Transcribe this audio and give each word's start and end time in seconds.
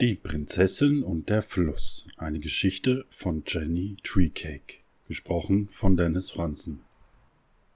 Die 0.00 0.14
Prinzessin 0.14 1.02
und 1.02 1.28
der 1.28 1.42
Fluss. 1.42 2.06
Eine 2.16 2.38
Geschichte 2.38 3.04
von 3.10 3.42
Jenny 3.44 3.96
Treecake. 4.04 4.76
Gesprochen 5.08 5.70
von 5.72 5.96
Dennis 5.96 6.30
Franzen. 6.30 6.82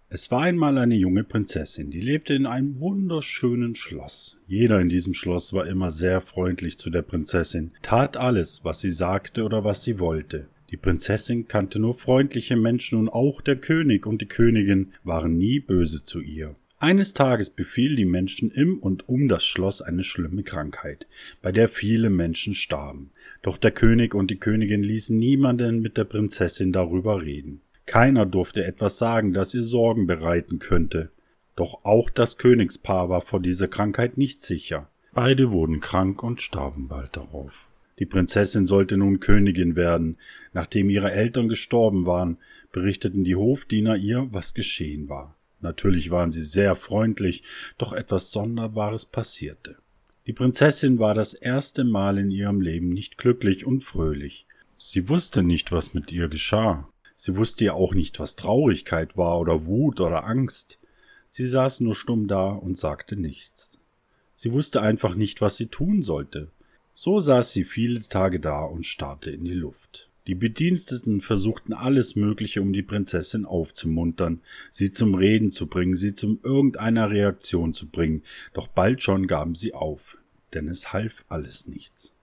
Es 0.08 0.30
war 0.30 0.42
einmal 0.42 0.78
eine 0.78 0.94
junge 0.94 1.24
Prinzessin, 1.24 1.90
die 1.90 2.00
lebte 2.00 2.34
in 2.34 2.46
einem 2.46 2.78
wunderschönen 2.78 3.74
Schloss. 3.74 4.36
Jeder 4.46 4.80
in 4.80 4.88
diesem 4.88 5.14
Schloss 5.14 5.52
war 5.52 5.66
immer 5.66 5.90
sehr 5.90 6.20
freundlich 6.20 6.78
zu 6.78 6.90
der 6.90 7.02
Prinzessin, 7.02 7.72
tat 7.82 8.16
alles, 8.16 8.64
was 8.64 8.78
sie 8.78 8.92
sagte 8.92 9.42
oder 9.42 9.64
was 9.64 9.82
sie 9.82 9.98
wollte. 9.98 10.46
Die 10.70 10.76
Prinzessin 10.76 11.48
kannte 11.48 11.80
nur 11.80 11.96
freundliche 11.96 12.54
Menschen 12.54 13.00
und 13.00 13.08
auch 13.08 13.40
der 13.40 13.56
König 13.56 14.06
und 14.06 14.22
die 14.22 14.26
Königin 14.26 14.92
waren 15.02 15.38
nie 15.38 15.58
böse 15.58 16.04
zu 16.04 16.20
ihr. 16.20 16.54
Eines 16.82 17.14
Tages 17.14 17.50
befiel 17.50 17.94
die 17.94 18.04
Menschen 18.04 18.50
im 18.50 18.80
und 18.80 19.08
um 19.08 19.28
das 19.28 19.44
Schloss 19.44 19.82
eine 19.82 20.02
schlimme 20.02 20.42
Krankheit, 20.42 21.06
bei 21.40 21.52
der 21.52 21.68
viele 21.68 22.10
Menschen 22.10 22.56
starben. 22.56 23.10
Doch 23.40 23.56
der 23.56 23.70
König 23.70 24.16
und 24.16 24.32
die 24.32 24.40
Königin 24.40 24.82
ließen 24.82 25.16
niemanden 25.16 25.80
mit 25.80 25.96
der 25.96 26.02
Prinzessin 26.02 26.72
darüber 26.72 27.22
reden. 27.22 27.60
Keiner 27.86 28.26
durfte 28.26 28.64
etwas 28.64 28.98
sagen, 28.98 29.32
das 29.32 29.54
ihr 29.54 29.62
Sorgen 29.62 30.08
bereiten 30.08 30.58
könnte. 30.58 31.10
Doch 31.54 31.84
auch 31.84 32.10
das 32.10 32.36
Königspaar 32.36 33.08
war 33.08 33.20
vor 33.22 33.38
dieser 33.38 33.68
Krankheit 33.68 34.18
nicht 34.18 34.40
sicher. 34.40 34.88
Beide 35.14 35.52
wurden 35.52 35.78
krank 35.78 36.24
und 36.24 36.42
starben 36.42 36.88
bald 36.88 37.16
darauf. 37.16 37.68
Die 38.00 38.06
Prinzessin 38.06 38.66
sollte 38.66 38.96
nun 38.96 39.20
Königin 39.20 39.76
werden. 39.76 40.16
Nachdem 40.52 40.90
ihre 40.90 41.12
Eltern 41.12 41.48
gestorben 41.48 42.06
waren, 42.06 42.38
berichteten 42.72 43.22
die 43.22 43.36
Hofdiener 43.36 43.94
ihr, 43.94 44.26
was 44.32 44.52
geschehen 44.52 45.08
war. 45.08 45.36
Natürlich 45.62 46.10
waren 46.10 46.32
sie 46.32 46.42
sehr 46.42 46.76
freundlich, 46.76 47.42
doch 47.78 47.92
etwas 47.92 48.32
Sonderbares 48.32 49.06
passierte. 49.06 49.76
Die 50.26 50.32
Prinzessin 50.32 50.98
war 50.98 51.14
das 51.14 51.34
erste 51.34 51.84
Mal 51.84 52.18
in 52.18 52.30
ihrem 52.30 52.60
Leben 52.60 52.90
nicht 52.90 53.18
glücklich 53.18 53.64
und 53.64 53.82
fröhlich. 53.82 54.46
Sie 54.78 55.08
wusste 55.08 55.42
nicht, 55.42 55.72
was 55.72 55.94
mit 55.94 56.12
ihr 56.12 56.28
geschah. 56.28 56.88
Sie 57.14 57.36
wusste 57.36 57.64
ja 57.64 57.74
auch 57.74 57.94
nicht, 57.94 58.18
was 58.20 58.36
Traurigkeit 58.36 59.16
war 59.16 59.38
oder 59.38 59.66
Wut 59.66 60.00
oder 60.00 60.24
Angst. 60.24 60.78
Sie 61.28 61.46
saß 61.46 61.80
nur 61.80 61.94
stumm 61.94 62.28
da 62.28 62.50
und 62.50 62.76
sagte 62.76 63.16
nichts. 63.16 63.78
Sie 64.34 64.52
wusste 64.52 64.82
einfach 64.82 65.14
nicht, 65.14 65.40
was 65.40 65.56
sie 65.56 65.66
tun 65.66 66.02
sollte. 66.02 66.50
So 66.94 67.20
saß 67.20 67.52
sie 67.52 67.64
viele 67.64 68.02
Tage 68.08 68.40
da 68.40 68.64
und 68.64 68.84
starrte 68.84 69.30
in 69.30 69.44
die 69.44 69.54
Luft. 69.54 70.08
Die 70.28 70.36
Bediensteten 70.36 71.20
versuchten 71.20 71.72
alles 71.72 72.14
Mögliche, 72.14 72.62
um 72.62 72.72
die 72.72 72.82
Prinzessin 72.82 73.44
aufzumuntern, 73.44 74.40
sie 74.70 74.92
zum 74.92 75.14
Reden 75.14 75.50
zu 75.50 75.66
bringen, 75.66 75.96
sie 75.96 76.14
zu 76.14 76.38
irgendeiner 76.44 77.10
Reaktion 77.10 77.74
zu 77.74 77.88
bringen, 77.88 78.22
doch 78.54 78.68
bald 78.68 79.02
schon 79.02 79.26
gaben 79.26 79.56
sie 79.56 79.74
auf, 79.74 80.16
denn 80.54 80.68
es 80.68 80.92
half 80.92 81.24
alles 81.28 81.66
nichts. 81.66 82.14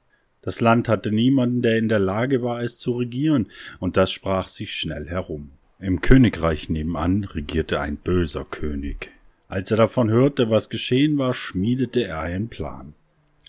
Das 0.42 0.62
Land 0.62 0.88
hatte 0.88 1.12
niemanden, 1.12 1.62
der 1.62 1.78
in 1.78 1.90
der 1.90 2.00
Lage 2.00 2.42
war, 2.42 2.64
es 2.64 2.78
zu 2.78 2.94
regieren, 2.94 3.48
und 3.80 3.98
das 3.98 4.12
sprach 4.12 4.48
sich 4.48 4.74
schnell 4.74 5.10
herum. 5.10 5.52
Im 5.80 6.00
Königreich 6.00 6.70
nebenan 6.70 7.26
regierte 7.26 7.82
ein 7.82 7.98
böser 7.98 8.46
König. 8.46 9.12
Als 9.50 9.72
er 9.72 9.78
davon 9.78 10.10
hörte, 10.10 10.50
was 10.50 10.70
geschehen 10.70 11.18
war, 11.18 11.34
schmiedete 11.34 12.04
er 12.04 12.22
einen 12.22 12.48
Plan. 12.48 12.94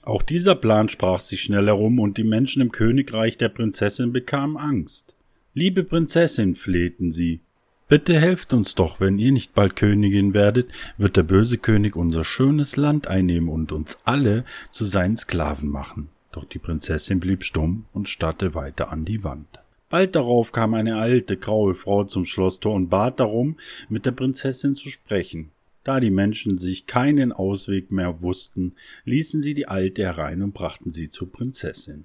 Auch 0.02 0.22
dieser 0.22 0.54
Plan 0.54 0.88
sprach 0.88 1.20
sich 1.20 1.42
schnell 1.42 1.66
herum, 1.66 1.98
und 1.98 2.16
die 2.16 2.24
Menschen 2.24 2.62
im 2.62 2.72
Königreich 2.72 3.36
der 3.36 3.50
Prinzessin 3.50 4.12
bekamen 4.12 4.56
Angst. 4.56 5.14
Liebe 5.52 5.84
Prinzessin, 5.84 6.54
flehten 6.54 7.10
sie, 7.12 7.40
bitte 7.88 8.18
helft 8.18 8.52
uns 8.52 8.74
doch, 8.74 9.00
wenn 9.00 9.18
ihr 9.18 9.32
nicht 9.32 9.52
bald 9.52 9.76
Königin 9.76 10.32
werdet, 10.32 10.70
wird 10.96 11.16
der 11.16 11.24
böse 11.24 11.58
König 11.58 11.96
unser 11.96 12.24
schönes 12.24 12.76
Land 12.76 13.08
einnehmen 13.08 13.48
und 13.48 13.72
uns 13.72 14.00
alle 14.04 14.44
zu 14.70 14.84
seinen 14.84 15.16
Sklaven 15.16 15.68
machen. 15.68 16.08
Doch 16.32 16.44
die 16.44 16.60
Prinzessin 16.60 17.20
blieb 17.20 17.44
stumm 17.44 17.86
und 17.92 18.08
starrte 18.08 18.54
weiter 18.54 18.92
an 18.92 19.04
die 19.04 19.24
Wand. 19.24 19.60
Bald 19.90 20.14
darauf 20.14 20.52
kam 20.52 20.74
eine 20.74 20.96
alte, 20.96 21.36
graue 21.36 21.74
Frau 21.74 22.04
zum 22.04 22.24
Schlosstor 22.24 22.74
und 22.74 22.88
bat 22.88 23.18
darum, 23.18 23.58
mit 23.88 24.06
der 24.06 24.12
Prinzessin 24.12 24.76
zu 24.76 24.88
sprechen. 24.88 25.50
Da 25.84 26.00
die 26.00 26.10
Menschen 26.10 26.58
sich 26.58 26.86
keinen 26.86 27.32
Ausweg 27.32 27.90
mehr 27.90 28.20
wussten, 28.20 28.74
ließen 29.04 29.42
sie 29.42 29.54
die 29.54 29.66
Alte 29.66 30.02
herein 30.02 30.42
und 30.42 30.52
brachten 30.52 30.90
sie 30.90 31.10
zur 31.10 31.32
Prinzessin. 31.32 32.04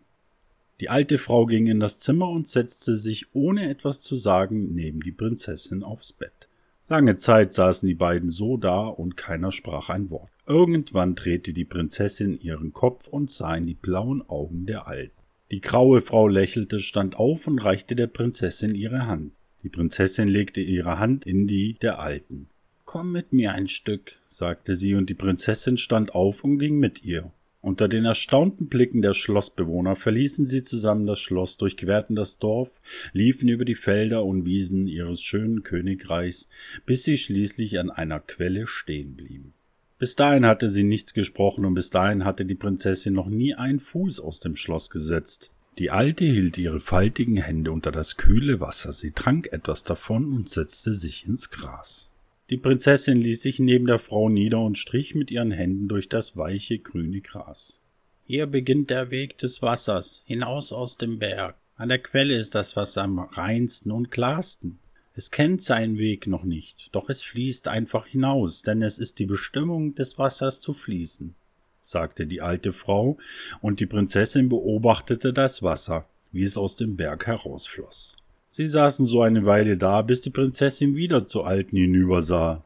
Die 0.80 0.90
alte 0.90 1.18
Frau 1.18 1.46
ging 1.46 1.68
in 1.68 1.80
das 1.80 2.00
Zimmer 2.00 2.30
und 2.30 2.48
setzte 2.48 2.98
sich, 2.98 3.34
ohne 3.34 3.70
etwas 3.70 4.02
zu 4.02 4.16
sagen, 4.16 4.74
neben 4.74 5.02
die 5.02 5.12
Prinzessin 5.12 5.84
aufs 5.84 6.14
Bett. 6.14 6.48
Lange 6.88 7.16
Zeit 7.16 7.54
saßen 7.54 7.88
die 7.88 7.96
beiden 7.96 8.30
so 8.30 8.58
da 8.58 8.86
und 8.88 9.18
keiner 9.18 9.52
sprach 9.52 9.90
ein 9.90 10.10
Wort. 10.10 10.30
Irgendwann 10.46 11.16
drehte 11.16 11.54
die 11.54 11.66
Prinzessin 11.66 12.40
ihren 12.40 12.74
Kopf 12.74 13.08
und 13.08 13.32
sah 13.32 13.56
in 13.56 13.66
die 13.66 13.74
blauen 13.74 14.22
Augen 14.30 14.66
der 14.66 14.88
Alten. 14.88 15.16
Die 15.52 15.62
graue 15.62 16.02
Frau 16.02 16.28
lächelte, 16.28 16.80
stand 16.80 17.16
auf 17.16 17.48
und 17.48 17.60
reichte 17.60 17.96
der 17.96 18.08
Prinzessin 18.08 18.76
ihre 18.76 19.08
Hand. 19.08 19.32
Die 19.64 19.70
Prinzessin 19.70 20.28
legte 20.28 20.62
ihre 20.62 21.00
Hand 21.00 21.26
in 21.26 21.48
die 21.48 21.74
der 21.82 22.00
Alten. 22.00 22.50
Komm 22.96 23.12
mit 23.12 23.34
mir 23.34 23.52
ein 23.52 23.68
Stück, 23.68 24.14
sagte 24.30 24.78
sie, 24.78 24.96
und 24.96 25.10
die 25.10 25.16
Prinzessin 25.16 25.78
stand 25.78 26.16
auf 26.16 26.46
und 26.46 26.60
ging 26.60 26.80
mit 26.80 27.04
ihr. 27.04 27.30
Unter 27.60 27.90
den 27.90 28.06
erstaunten 28.06 28.68
Blicken 28.68 29.02
der 29.02 29.14
Schlossbewohner 29.14 29.98
verließen 29.98 30.46
sie 30.46 30.64
zusammen 30.64 31.06
das 31.06 31.20
Schloss, 31.20 31.58
durchquerten 31.58 32.16
das 32.16 32.40
Dorf, 32.40 32.70
liefen 33.12 33.50
über 33.50 33.66
die 33.66 33.76
Felder 33.76 34.24
und 34.24 34.46
Wiesen 34.46 34.88
ihres 34.88 35.22
schönen 35.22 35.64
Königreichs, 35.64 36.48
bis 36.86 37.04
sie 37.04 37.18
schließlich 37.18 37.80
an 37.80 37.92
einer 37.92 38.22
Quelle 38.22 38.66
stehen 38.66 39.18
blieben. 39.18 39.52
Bis 40.00 40.16
dahin 40.16 40.46
hatte 40.46 40.70
sie 40.70 40.86
nichts 40.86 41.14
gesprochen 41.14 41.66
und 41.66 41.74
bis 41.74 41.90
dahin 41.90 42.24
hatte 42.24 42.46
die 42.46 42.56
Prinzessin 42.56 43.14
noch 43.14 43.28
nie 43.28 43.56
einen 43.56 43.82
Fuß 43.82 44.22
aus 44.22 44.40
dem 44.40 44.56
Schloss 44.56 44.90
gesetzt. 44.90 45.52
Die 45.80 45.92
Alte 45.92 46.24
hielt 46.24 46.58
ihre 46.58 46.80
faltigen 46.80 47.36
Hände 47.36 47.74
unter 47.74 47.92
das 47.92 48.16
kühle 48.16 48.62
Wasser, 48.62 48.94
sie 48.94 49.12
trank 49.12 49.52
etwas 49.52 49.84
davon 49.84 50.32
und 50.32 50.48
setzte 50.48 50.94
sich 50.94 51.28
ins 51.28 51.50
Gras. 51.50 52.10
Die 52.52 52.58
Prinzessin 52.58 53.20
ließ 53.20 53.42
sich 53.42 53.58
neben 53.58 53.88
der 53.88 53.98
Frau 53.98 54.30
nieder 54.30 54.60
und 54.60 54.78
strich 54.78 55.16
mit 55.16 55.32
ihren 55.32 55.52
Händen 55.52 55.88
durch 55.88 56.10
das 56.10 56.38
weiche 56.38 56.78
grüne 56.78 57.22
Gras. 57.22 57.80
Hier 58.28 58.46
beginnt 58.46 58.92
der 58.92 59.10
Weg 59.10 59.40
des 59.40 59.64
Wassers, 59.64 60.22
hinaus 60.26 60.72
aus 60.72 60.98
dem 60.98 61.18
Berg. 61.18 61.56
An 61.76 61.90
der 61.90 62.00
Quelle 62.00 62.36
ist 62.36 62.54
das 62.54 62.76
Wasser 62.76 63.04
am 63.04 63.18
reinsten 63.20 63.92
und 63.92 64.12
klarsten. 64.12 64.78
Es 65.16 65.32
kennt 65.32 65.64
seinen 65.64 65.98
Weg 65.98 66.28
noch 66.28 66.44
nicht, 66.44 66.90
doch 66.92 67.10
es 67.10 67.24
fließt 67.24 67.68
einfach 67.68 68.06
hinaus, 68.06 68.62
denn 68.62 68.82
es 68.82 69.00
ist 69.00 69.18
die 69.20 69.26
Bestimmung 69.26 69.96
des 69.96 70.20
Wassers 70.20 70.62
zu 70.62 70.74
fließen, 70.74 71.34
sagte 71.82 72.28
die 72.28 72.42
alte 72.42 72.74
Frau, 72.74 73.18
und 73.62 73.80
die 73.80 73.86
Prinzessin 73.86 74.50
beobachtete 74.50 75.34
das 75.34 75.64
Wasser, 75.64 76.08
wie 76.32 76.44
es 76.44 76.58
aus 76.58 76.76
dem 76.76 76.96
Berg 76.96 77.28
herausfloss. 77.28 78.16
Sie 78.58 78.70
saßen 78.70 79.06
so 79.06 79.22
eine 79.22 79.46
Weile 79.46 79.76
da, 79.76 80.02
bis 80.02 80.22
die 80.22 80.30
Prinzessin 80.30 80.96
wieder 80.96 81.28
zu 81.28 81.44
Alten 81.44 81.76
hinübersah. 81.76 82.64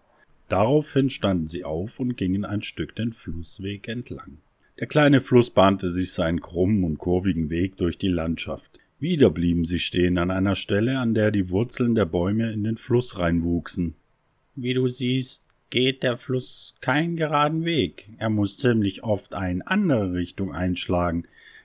Daraufhin 0.47 1.09
standen 1.09 1.47
sie 1.47 1.63
auf 1.63 1.99
und 1.99 2.15
gingen 2.15 2.45
ein 2.45 2.61
Stück 2.61 2.95
den 2.95 3.11
Flussweg 3.11 3.87
entlang. 3.87 4.37
Der 4.79 4.85
kleine 4.85 5.19
Fluss 5.19 5.49
bahnte 5.49 5.89
sich 5.89 6.11
seinen 6.11 6.41
krummen 6.41 6.83
und 6.83 6.99
kurvigen 6.99 7.49
Weg 7.49 7.77
durch 7.77 7.97
die 7.97 8.07
Landschaft. 8.07 8.69
Wieder 8.99 9.31
blieben 9.31 9.65
sie 9.65 9.79
stehen 9.79 10.19
an 10.19 10.29
einer 10.29 10.53
Stelle, 10.53 10.99
an 10.99 11.15
der 11.15 11.31
die 11.31 11.49
Wurzeln 11.49 11.95
der 11.95 12.05
Bäume 12.05 12.51
in 12.51 12.63
den 12.63 12.77
Fluss 12.77 13.17
reinwuchsen. 13.17 13.95
Wie 14.55 14.75
du 14.75 14.87
siehst, 14.87 15.43
geht 15.71 16.03
der 16.03 16.17
Fluss 16.17 16.75
keinen 16.81 17.17
geraden 17.17 17.65
Weg. 17.65 18.11
Er 18.19 18.29
muss 18.29 18.57
ziemlich 18.57 19.03
oft 19.03 19.33
eine 19.33 19.65
andere 19.65 20.13
Richtung 20.13 20.53
einschlagen, 20.53 21.23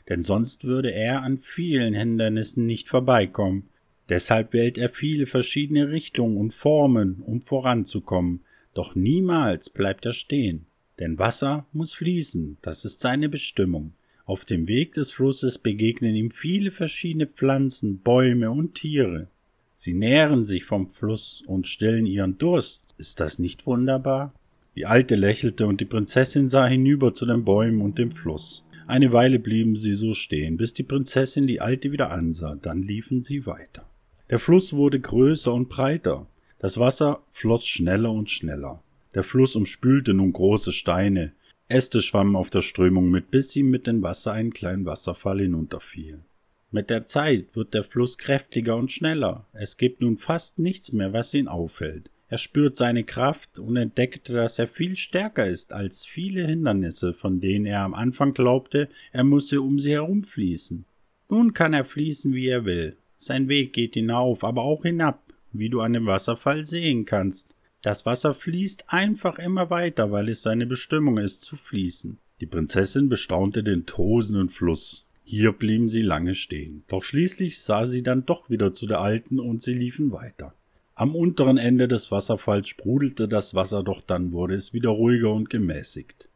denn 0.09 0.23
sonst 0.23 0.65
würde 0.65 0.93
er 0.93 1.21
an 1.21 1.37
vielen 1.37 1.93
Hindernissen 1.93 2.65
nicht 2.65 2.89
vorbeikommen. 2.89 3.69
Deshalb 4.09 4.53
wählt 4.53 4.77
er 4.77 4.91
viele 4.91 5.27
verschiedene 5.27 5.91
Richtungen 5.91 6.37
und 6.37 6.53
Formen, 6.53 7.23
um 7.25 7.41
voranzukommen, 7.41 8.41
doch 8.75 8.95
niemals 8.95 9.71
bleibt 9.71 10.05
er 10.05 10.13
stehen. 10.13 10.67
Denn 10.99 11.19
Wasser 11.19 11.67
muss 11.73 11.95
fließen, 11.95 12.59
das 12.61 12.85
ist 12.85 13.01
seine 13.01 13.29
Bestimmung. 13.29 13.95
Auf 14.27 14.45
dem 14.45 14.69
Weg 14.69 14.93
des 14.95 15.11
Flusses 15.11 15.59
begegnen 15.59 16.15
ihm 16.15 16.31
viele 16.31 16.71
verschiedene 16.71 17.27
Pflanzen, 17.27 17.99
Bäume 17.99 18.51
und 18.51 18.75
Tiere. 18.75 19.29
Sie 19.77 19.93
nähren 19.93 20.45
sich 20.45 20.65
vom 20.65 20.89
Fluss 20.89 21.43
und 21.47 21.67
stillen 21.67 22.07
ihren 22.07 22.39
Durst. 22.39 22.95
Ist 22.97 23.21
das 23.21 23.39
nicht 23.39 23.67
wunderbar? 23.67 24.33
Die 24.77 24.87
Alte 24.87 25.15
lächelte 25.15 25.67
und 25.67 25.81
die 25.81 25.85
Prinzessin 25.85 26.49
sah 26.49 26.67
hinüber 26.67 27.13
zu 27.13 27.27
den 27.27 27.45
Bäumen 27.45 27.81
und 27.81 27.99
dem 27.99 28.11
Fluss. 28.11 28.65
Eine 28.87 29.13
Weile 29.13 29.39
blieben 29.39 29.77
sie 29.77 29.95
so 29.95 30.15
stehen, 30.15 30.57
bis 30.57 30.75
die 30.75 30.83
Prinzessin 30.83 31.47
die 31.47 31.61
Alte 31.61 31.93
wieder 31.93 32.11
ansah, 32.11 32.57
dann 32.61 32.83
liefen 32.83 33.23
sie 33.23 33.47
weiter. 33.47 33.87
Der 34.35 34.41
Fluss 34.41 34.73
wurde 34.73 34.99
größer 34.99 35.55
und 35.55 35.69
breiter. 35.69 36.27
Das 36.59 36.77
Wasser 36.77 37.23
floss 37.31 37.69
schneller 37.69 38.11
und 38.11 38.31
schneller. 38.31 38.83
Der 39.15 39.23
Fluss 39.23 39.55
umspülte 39.55 40.13
nun 40.13 40.33
große 40.33 40.73
Steine. 40.73 41.31
Äste 41.69 42.03
schwammen 42.03 42.35
auf 42.35 42.51
der 42.51 42.63
Strömung 42.63 43.13
mit, 43.13 43.31
bis 43.31 43.53
sie 43.53 43.63
mit 43.63 43.87
dem 43.87 44.03
Wasser 44.03 44.33
einen 44.33 44.53
kleinen 44.53 44.87
Wasserfall 44.87 45.39
hinunterfielen. 45.39 46.25
Mit 46.73 46.91
der 46.91 47.07
Zeit 47.07 47.55
wird 47.55 47.75
der 47.75 47.85
Fluss 47.85 48.19
kräftiger 48.19 48.75
und 48.75 48.91
schneller. 48.91 49.47
Es 49.53 49.77
gibt 49.77 50.01
nun 50.01 50.19
fast 50.19 50.59
nichts 50.59 50.93
mehr, 50.93 51.13
was 51.13 51.33
ihn 51.33 51.47
auffällt. 51.47 52.11
Er 52.29 52.39
spürt 52.39 52.75
seine 52.75 53.05
Kraft 53.05 53.61
und 53.61 53.77
entdeckt, 53.77 54.31
dass 54.31 54.59
er 54.59 54.67
viel 54.67 54.97
stärker 54.97 55.47
ist 55.47 55.73
als 55.73 56.05
viele 56.05 56.45
Hindernisse, 56.45 57.15
von 57.15 57.39
denen 57.39 57.67
er 57.67 57.83
am 57.83 57.95
Anfang 57.95 58.35
glaubte, 58.35 58.89
er 59.13 59.23
müsse 59.23 59.61
um 59.61 59.79
sie 59.79 59.93
herumfließen. 59.93 60.85
Nun 61.29 61.55
kann 61.55 61.73
er 61.73 61.85
fließen, 61.85 62.35
wie 62.35 62.49
er 62.49 62.65
will. 62.65 62.97
Sein 63.25 63.49
Weg 63.49 63.73
geht 63.73 63.95
hinauf, 63.95 64.45
aber 64.45 64.65
auch 64.65 64.83
hinab, 64.83 65.19
wie 65.51 65.71
du 65.71 65.81
an 65.81 65.95
dem 65.95 66.05
Wasserfall 66.05 66.67
sehen 66.67 67.07
kannst. 67.07 67.55
Das 67.81 68.05
Wasser 68.05 68.35
fließt 68.35 68.85
einfach 68.89 69.39
immer 69.39 69.71
weiter, 69.71 70.13
weil 70.13 70.29
es 70.29 70.43
seine 70.43 70.67
Bestimmung 70.67 71.17
ist, 71.17 71.43
zu 71.43 71.57
fließen. 71.57 72.19
Die 72.43 72.47
Prinzessin 72.47 73.09
bestaunte 73.09 73.65
den 73.65 73.87
tosenden 73.87 74.51
Fluss. 74.51 75.07
Hier 75.25 75.53
blieben 75.53 75.89
sie 75.89 76.03
lange 76.03 76.35
stehen. 76.35 76.85
Doch 76.89 77.03
schließlich 77.03 77.63
sah 77.63 77.87
sie 77.87 78.03
dann 78.03 78.27
doch 78.27 78.51
wieder 78.51 78.75
zu 78.75 78.87
der 78.87 79.01
Alten 79.01 79.41
und 79.41 79.63
sie 79.63 79.73
liefen 79.73 80.13
weiter. 80.13 80.53
Am 80.95 81.17
unteren 81.17 81.57
Ende 81.57 81.89
des 81.89 82.11
Wasserfalls 82.11 82.69
sprudelte 82.69 83.27
das 83.27 83.55
Wasser, 83.55 83.83
doch 83.83 84.03
dann 84.03 84.33
wurde 84.33 84.55
es 84.55 84.75
wieder 84.75 84.91
ruhiger 84.91 85.33
und 85.33 85.49
gemäßigt. 85.49 86.29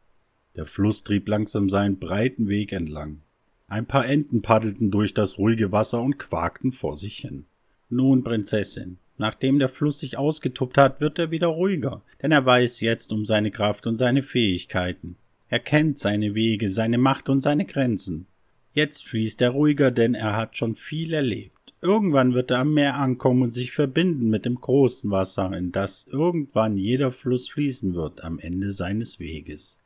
Der 0.55 0.65
Fluss 0.65 1.03
trieb 1.03 1.27
langsam 1.27 1.69
seinen 1.69 1.99
breiten 1.99 2.47
Weg 2.47 2.71
entlang. 2.71 3.21
Ein 3.69 3.85
paar 3.85 4.07
Enten 4.07 4.41
paddelten 4.41 4.89
durch 4.89 5.13
das 5.13 5.37
ruhige 5.37 5.71
Wasser 5.71 6.01
und 6.01 6.17
quakten 6.17 6.71
vor 6.71 6.97
sich 6.97 7.19
hin. 7.19 7.45
Nun, 7.91 8.23
Prinzessin, 8.23 8.97
nachdem 9.19 9.59
der 9.59 9.69
Fluss 9.69 9.99
sich 9.99 10.17
ausgetobt 10.17 10.77
hat, 10.79 11.01
wird 11.01 11.19
er 11.19 11.29
wieder 11.29 11.47
ruhiger, 11.47 12.01
denn 12.21 12.31
er 12.31 12.43
weiß 12.43 12.81
jetzt 12.81 13.13
um 13.13 13.25
seine 13.25 13.51
Kraft 13.51 13.85
und 13.85 13.97
seine 13.97 14.23
Fähigkeiten. 14.23 15.17
Er 15.49 15.59
kennt 15.59 15.99
seine 15.99 16.33
Wege, 16.33 16.69
seine 16.69 16.97
Macht 16.97 17.29
und 17.29 17.41
seine 17.41 17.65
Grenzen. 17.65 18.25
Jetzt 18.73 19.05
fließt 19.05 19.41
er 19.43 19.51
ruhiger, 19.51 19.91
denn 19.91 20.15
er 20.15 20.35
hat 20.35 20.57
schon 20.57 20.75
viel 20.75 21.13
erlebt. 21.13 21.53
Irgendwann 21.81 22.33
wird 22.33 22.51
er 22.51 22.59
am 22.59 22.73
Meer 22.73 22.95
ankommen 22.95 23.43
und 23.43 23.53
sich 23.53 23.71
verbinden 23.71 24.29
mit 24.29 24.45
dem 24.45 24.55
großen 24.55 25.09
Wasser, 25.11 25.55
in 25.55 25.71
das 25.71 26.07
irgendwann 26.11 26.75
jeder 26.75 27.11
Fluss 27.11 27.49
fließen 27.49 27.93
wird 27.93 28.23
am 28.23 28.39
Ende 28.39 28.71
seines 28.71 29.19
Weges. 29.19 29.79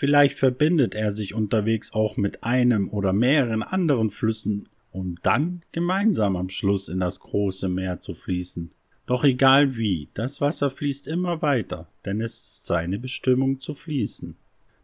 Vielleicht 0.00 0.38
verbindet 0.38 0.94
er 0.94 1.12
sich 1.12 1.34
unterwegs 1.34 1.92
auch 1.92 2.16
mit 2.16 2.42
einem 2.42 2.88
oder 2.88 3.12
mehreren 3.12 3.62
anderen 3.62 4.10
Flüssen, 4.10 4.66
um 4.92 5.18
dann 5.22 5.60
gemeinsam 5.72 6.36
am 6.36 6.48
Schluss 6.48 6.88
in 6.88 7.00
das 7.00 7.20
große 7.20 7.68
Meer 7.68 8.00
zu 8.00 8.14
fließen. 8.14 8.70
Doch 9.04 9.24
egal 9.24 9.76
wie, 9.76 10.08
das 10.14 10.40
Wasser 10.40 10.70
fließt 10.70 11.06
immer 11.06 11.42
weiter, 11.42 11.86
denn 12.06 12.22
es 12.22 12.40
ist 12.40 12.64
seine 12.64 12.98
Bestimmung 12.98 13.60
zu 13.60 13.74
fließen. 13.74 14.36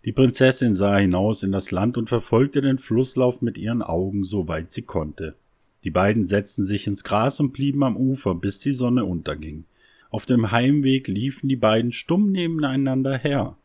Die 0.04 0.12
Prinzessin 0.12 0.74
sah 0.74 0.98
hinaus 0.98 1.42
in 1.42 1.50
das 1.50 1.70
Land 1.70 1.96
und 1.96 2.10
verfolgte 2.10 2.60
den 2.60 2.76
Flusslauf 2.76 3.40
mit 3.40 3.56
ihren 3.56 3.80
Augen, 3.80 4.22
soweit 4.22 4.70
sie 4.70 4.82
konnte. 4.82 5.34
Die 5.82 5.90
beiden 5.90 6.26
setzten 6.26 6.66
sich 6.66 6.86
ins 6.86 7.04
Gras 7.04 7.40
und 7.40 7.54
blieben 7.54 7.84
am 7.84 7.96
Ufer, 7.96 8.34
bis 8.34 8.58
die 8.58 8.72
Sonne 8.72 9.06
unterging. 9.06 9.64
Auf 10.10 10.26
dem 10.26 10.50
Heimweg 10.50 11.08
liefen 11.08 11.48
die 11.48 11.56
beiden 11.56 11.92
stumm 11.92 12.32
nebeneinander 12.32 13.16
her. 13.16 13.56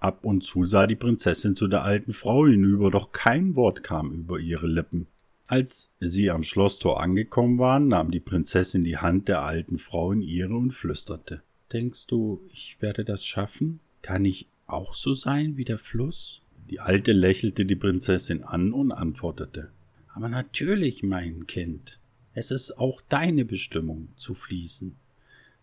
Ab 0.00 0.24
und 0.24 0.44
zu 0.44 0.64
sah 0.64 0.86
die 0.86 0.96
Prinzessin 0.96 1.54
zu 1.54 1.68
der 1.68 1.82
alten 1.84 2.14
Frau 2.14 2.46
hinüber, 2.46 2.90
doch 2.90 3.12
kein 3.12 3.54
Wort 3.54 3.82
kam 3.82 4.12
über 4.12 4.38
ihre 4.38 4.66
Lippen. 4.66 5.06
Als 5.46 5.90
sie 6.00 6.30
am 6.30 6.42
Schlosstor 6.42 7.02
angekommen 7.02 7.58
waren, 7.58 7.88
nahm 7.88 8.10
die 8.10 8.20
Prinzessin 8.20 8.82
die 8.82 8.96
Hand 8.96 9.28
der 9.28 9.42
alten 9.42 9.78
Frau 9.78 10.12
in 10.12 10.22
ihre 10.22 10.54
und 10.54 10.72
flüsterte 10.72 11.42
Denkst 11.72 12.06
du, 12.06 12.40
ich 12.52 12.76
werde 12.80 13.04
das 13.04 13.26
schaffen? 13.26 13.80
Kann 14.00 14.24
ich 14.24 14.46
auch 14.66 14.94
so 14.94 15.12
sein 15.12 15.56
wie 15.56 15.64
der 15.64 15.78
Fluss? 15.78 16.40
Die 16.70 16.80
Alte 16.80 17.12
lächelte 17.12 17.66
die 17.66 17.76
Prinzessin 17.76 18.42
an 18.42 18.72
und 18.72 18.92
antwortete 18.92 19.70
Aber 20.14 20.28
natürlich, 20.28 21.02
mein 21.02 21.46
Kind, 21.46 21.98
es 22.32 22.50
ist 22.50 22.78
auch 22.78 23.02
deine 23.08 23.44
Bestimmung 23.44 24.08
zu 24.16 24.34
fließen. 24.34 24.94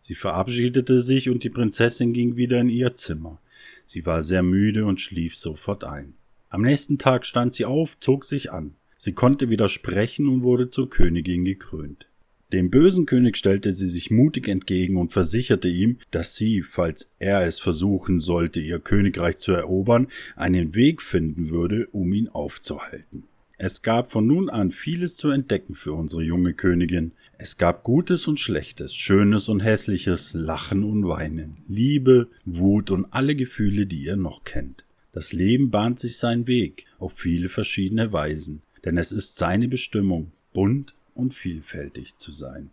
Sie 0.01 0.15
verabschiedete 0.15 1.01
sich 1.01 1.29
und 1.29 1.43
die 1.43 1.49
Prinzessin 1.49 2.13
ging 2.13 2.35
wieder 2.35 2.59
in 2.59 2.69
ihr 2.69 2.93
Zimmer. 2.93 3.39
Sie 3.87 4.05
war 4.05 4.21
sehr 4.21 4.43
müde 4.43 4.85
und 4.85 4.99
schlief 4.99 5.35
sofort 5.37 5.85
ein. 5.85 6.13
Am 6.49 6.61
nächsten 6.61 6.97
Tag 6.97 7.25
stand 7.25 7.53
sie 7.53 7.65
auf, 7.65 7.97
zog 7.99 8.25
sich 8.25 8.51
an. 8.51 8.75
Sie 8.97 9.13
konnte 9.13 9.49
wieder 9.49 9.69
sprechen 9.69 10.27
und 10.27 10.43
wurde 10.43 10.69
zur 10.69 10.89
Königin 10.89 11.45
gekrönt. 11.45 12.05
Dem 12.51 12.69
bösen 12.69 13.05
König 13.05 13.37
stellte 13.37 13.71
sie 13.71 13.87
sich 13.87 14.11
mutig 14.11 14.47
entgegen 14.47 14.97
und 14.97 15.13
versicherte 15.13 15.69
ihm, 15.69 15.99
dass 16.11 16.35
sie, 16.35 16.63
falls 16.63 17.11
er 17.19 17.45
es 17.45 17.59
versuchen 17.59 18.19
sollte, 18.19 18.59
ihr 18.59 18.79
Königreich 18.79 19.37
zu 19.37 19.53
erobern, 19.53 20.07
einen 20.35 20.75
Weg 20.75 21.01
finden 21.01 21.49
würde, 21.49 21.87
um 21.91 22.13
ihn 22.13 22.27
aufzuhalten. 22.27 23.23
Es 23.57 23.81
gab 23.81 24.11
von 24.11 24.27
nun 24.27 24.49
an 24.49 24.71
vieles 24.71 25.15
zu 25.15 25.29
entdecken 25.29 25.75
für 25.75 25.93
unsere 25.93 26.23
junge 26.23 26.53
Königin. 26.53 27.13
Es 27.39 27.57
gab 27.57 27.83
Gutes 27.83 28.27
und 28.27 28.39
Schlechtes, 28.39 28.95
Schönes 28.95 29.47
und 29.47 29.59
Hässliches, 29.59 30.33
Lachen 30.33 30.83
und 30.83 31.07
Weinen, 31.07 31.57
Liebe, 31.67 32.29
Wut 32.45 32.89
und 32.89 33.05
alle 33.11 33.35
Gefühle, 33.35 33.85
die 33.85 34.01
ihr 34.01 34.15
noch 34.15 34.43
kennt. 34.43 34.83
Das 35.13 35.33
Leben 35.33 35.69
bahnt 35.69 35.99
sich 35.99 36.17
seinen 36.17 36.47
Weg 36.47 36.85
auf 36.97 37.13
viele 37.13 37.49
verschiedene 37.49 38.11
Weisen, 38.11 38.63
denn 38.85 38.97
es 38.97 39.11
ist 39.11 39.37
seine 39.37 39.67
Bestimmung, 39.67 40.31
bunt 40.53 40.95
und 41.13 41.35
vielfältig 41.35 42.17
zu 42.17 42.31
sein. 42.31 42.71